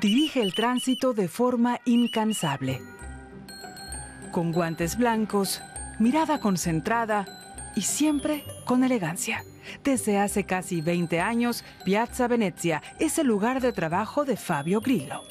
dirige 0.00 0.40
el 0.40 0.54
tránsito 0.54 1.12
de 1.12 1.28
forma 1.28 1.80
incansable. 1.84 2.80
Con 4.30 4.52
guantes 4.52 4.96
blancos, 4.96 5.62
mirada 5.98 6.40
concentrada 6.40 7.26
y 7.76 7.82
siempre 7.82 8.44
con 8.64 8.84
elegancia. 8.84 9.44
Desde 9.84 10.18
hace 10.18 10.44
casi 10.44 10.80
20 10.80 11.20
años, 11.20 11.64
Piazza 11.84 12.28
Venezia 12.28 12.82
es 12.98 13.18
el 13.18 13.26
lugar 13.26 13.60
de 13.60 13.72
trabajo 13.72 14.24
de 14.24 14.36
Fabio 14.36 14.80
Grillo. 14.80 15.22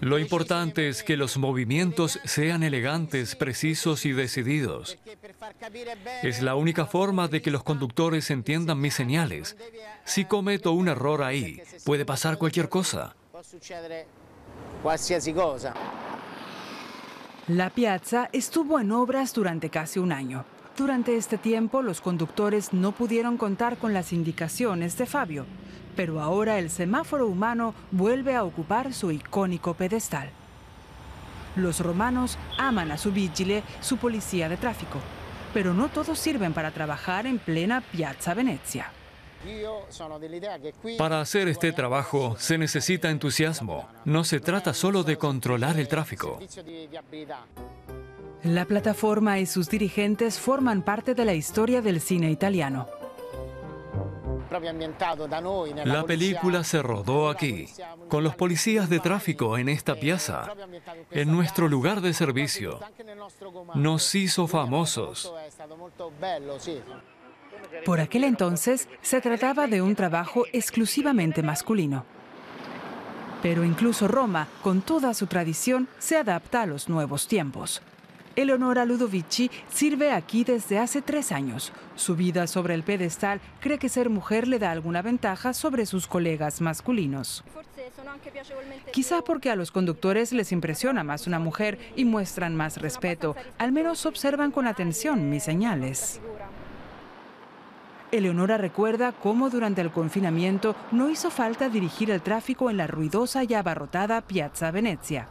Lo 0.00 0.18
importante 0.18 0.88
es 0.88 1.02
que 1.02 1.16
los 1.16 1.36
movimientos 1.36 2.18
sean 2.24 2.62
elegantes, 2.62 3.36
precisos 3.36 4.04
y 4.06 4.12
decididos. 4.12 4.98
Es 6.22 6.42
la 6.42 6.54
única 6.54 6.86
forma 6.86 7.28
de 7.28 7.42
que 7.42 7.50
los 7.50 7.62
conductores 7.62 8.30
entiendan 8.30 8.80
mis 8.80 8.94
señales. 8.94 9.56
Si 10.04 10.24
cometo 10.24 10.72
un 10.72 10.88
error 10.88 11.22
ahí, 11.22 11.60
puede 11.84 12.04
pasar 12.04 12.38
cualquier 12.38 12.68
cosa. 12.68 13.14
La 17.48 17.70
piazza 17.70 18.28
estuvo 18.32 18.80
en 18.80 18.92
obras 18.92 19.32
durante 19.32 19.70
casi 19.70 19.98
un 19.98 20.12
año. 20.12 20.44
Durante 20.76 21.16
este 21.16 21.38
tiempo, 21.38 21.80
los 21.80 22.00
conductores 22.00 22.72
no 22.72 22.92
pudieron 22.92 23.38
contar 23.38 23.78
con 23.78 23.94
las 23.94 24.12
indicaciones 24.12 24.98
de 24.98 25.06
Fabio, 25.06 25.46
pero 25.96 26.20
ahora 26.20 26.58
el 26.58 26.70
semáforo 26.70 27.26
humano 27.26 27.74
vuelve 27.90 28.36
a 28.36 28.44
ocupar 28.44 28.92
su 28.92 29.10
icónico 29.10 29.74
pedestal. 29.74 30.30
Los 31.56 31.80
romanos 31.80 32.38
aman 32.58 32.92
a 32.92 32.98
su 32.98 33.10
vigile, 33.10 33.62
su 33.80 33.96
policía 33.96 34.48
de 34.48 34.58
tráfico, 34.58 34.98
pero 35.54 35.72
no 35.72 35.88
todos 35.88 36.18
sirven 36.18 36.52
para 36.52 36.70
trabajar 36.70 37.26
en 37.26 37.38
plena 37.38 37.80
Piazza 37.80 38.34
Venezia. 38.34 38.90
Para 40.98 41.20
hacer 41.20 41.48
este 41.48 41.72
trabajo 41.72 42.36
se 42.38 42.58
necesita 42.58 43.10
entusiasmo. 43.10 43.88
No 44.04 44.24
se 44.24 44.40
trata 44.40 44.74
solo 44.74 45.02
de 45.02 45.16
controlar 45.16 45.78
el 45.78 45.88
tráfico. 45.88 46.38
La 48.42 48.64
plataforma 48.64 49.38
y 49.38 49.46
sus 49.46 49.68
dirigentes 49.68 50.38
forman 50.38 50.82
parte 50.82 51.14
de 51.14 51.24
la 51.24 51.34
historia 51.34 51.80
del 51.80 52.00
cine 52.00 52.30
italiano. 52.30 52.88
La 55.84 56.04
película 56.04 56.64
se 56.64 56.82
rodó 56.82 57.28
aquí, 57.28 57.68
con 58.08 58.24
los 58.24 58.34
policías 58.34 58.88
de 58.88 59.00
tráfico 59.00 59.58
en 59.58 59.68
esta 59.68 59.94
piazza, 59.94 60.52
en 61.10 61.32
nuestro 61.32 61.68
lugar 61.68 62.00
de 62.00 62.12
servicio. 62.12 62.80
Nos 63.74 64.14
hizo 64.14 64.46
famosos. 64.46 65.32
Por 67.84 68.00
aquel 68.00 68.24
entonces 68.24 68.88
se 69.02 69.20
trataba 69.20 69.66
de 69.66 69.82
un 69.82 69.94
trabajo 69.94 70.44
exclusivamente 70.52 71.42
masculino. 71.42 72.04
Pero 73.42 73.64
incluso 73.64 74.08
Roma, 74.08 74.48
con 74.62 74.80
toda 74.80 75.14
su 75.14 75.26
tradición, 75.26 75.88
se 75.98 76.16
adapta 76.16 76.62
a 76.62 76.66
los 76.66 76.88
nuevos 76.88 77.28
tiempos. 77.28 77.82
Eleonora 78.36 78.84
Ludovici 78.84 79.50
sirve 79.68 80.12
aquí 80.12 80.44
desde 80.44 80.78
hace 80.78 81.00
tres 81.00 81.32
años. 81.32 81.72
Su 81.94 82.14
vida 82.14 82.46
sobre 82.46 82.74
el 82.74 82.82
pedestal 82.82 83.40
cree 83.60 83.78
que 83.78 83.88
ser 83.88 84.10
mujer 84.10 84.46
le 84.46 84.58
da 84.58 84.70
alguna 84.70 85.00
ventaja 85.00 85.54
sobre 85.54 85.86
sus 85.86 86.06
colegas 86.06 86.60
masculinos. 86.60 87.42
Quizá 88.92 89.22
porque 89.22 89.50
a 89.50 89.56
los 89.56 89.70
conductores 89.70 90.32
les 90.32 90.52
impresiona 90.52 91.02
más 91.02 91.26
una 91.26 91.38
mujer 91.38 91.78
y 91.96 92.04
muestran 92.04 92.54
más 92.54 92.76
respeto. 92.76 93.34
Al 93.56 93.72
menos 93.72 94.04
observan 94.04 94.50
con 94.50 94.66
atención 94.66 95.30
mis 95.30 95.42
señales. 95.42 96.20
Eleonora 98.12 98.58
recuerda 98.58 99.12
cómo 99.12 99.48
durante 99.48 99.80
el 99.80 99.90
confinamiento 99.90 100.76
no 100.92 101.08
hizo 101.08 101.30
falta 101.30 101.70
dirigir 101.70 102.10
el 102.10 102.20
tráfico 102.20 102.70
en 102.70 102.76
la 102.76 102.86
ruidosa 102.86 103.44
y 103.44 103.54
abarrotada 103.54 104.20
Piazza 104.20 104.70
Venezia. 104.70 105.28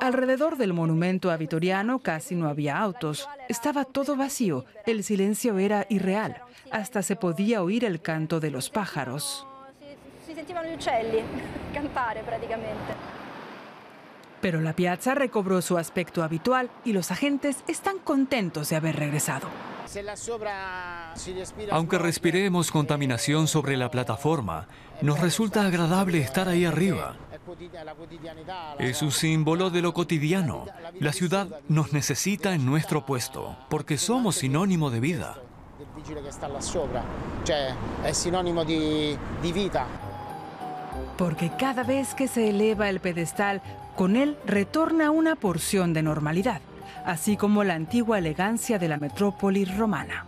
Alrededor 0.00 0.56
del 0.56 0.72
monumento 0.72 1.30
a 1.30 1.36
Vittoriano 1.36 1.98
casi 1.98 2.34
no 2.34 2.48
había 2.48 2.78
autos. 2.78 3.28
Estaba 3.48 3.84
todo 3.84 4.16
vacío. 4.16 4.64
El 4.86 5.04
silencio 5.04 5.58
era 5.58 5.86
irreal. 5.88 6.42
Hasta 6.70 7.02
se 7.02 7.16
podía 7.16 7.62
oír 7.62 7.84
el 7.84 8.00
canto 8.00 8.40
de 8.40 8.50
los 8.50 8.70
pájaros. 8.70 9.46
Pero 14.40 14.60
la 14.60 14.74
piazza 14.74 15.14
recobró 15.14 15.62
su 15.62 15.78
aspecto 15.78 16.22
habitual 16.22 16.70
y 16.84 16.92
los 16.92 17.10
agentes 17.10 17.64
están 17.66 17.98
contentos 17.98 18.68
de 18.68 18.76
haber 18.76 18.96
regresado. 18.96 19.48
Aunque 21.70 21.98
respiremos 21.98 22.70
contaminación 22.70 23.46
sobre 23.46 23.76
la 23.76 23.90
plataforma, 23.90 24.68
nos 25.00 25.20
resulta 25.20 25.64
agradable 25.66 26.18
estar 26.18 26.48
ahí 26.48 26.64
arriba. 26.64 27.16
Es 28.78 29.02
un 29.02 29.10
símbolo 29.10 29.70
de 29.70 29.82
lo 29.82 29.92
cotidiano. 29.92 30.66
La 31.00 31.12
ciudad 31.12 31.48
nos 31.68 31.92
necesita 31.92 32.54
en 32.54 32.64
nuestro 32.66 33.04
puesto, 33.04 33.56
porque 33.68 33.98
somos 33.98 34.36
sinónimo 34.36 34.90
de 34.90 35.00
vida. 35.00 35.36
Porque 41.16 41.50
cada 41.58 41.82
vez 41.82 42.14
que 42.14 42.28
se 42.28 42.50
eleva 42.50 42.88
el 42.88 43.00
pedestal, 43.00 43.62
con 43.96 44.16
él 44.16 44.36
retorna 44.46 45.10
una 45.10 45.36
porción 45.36 45.92
de 45.92 46.02
normalidad, 46.02 46.60
así 47.04 47.36
como 47.36 47.64
la 47.64 47.74
antigua 47.74 48.18
elegancia 48.18 48.78
de 48.78 48.88
la 48.88 48.96
metrópoli 48.96 49.64
romana. 49.64 50.26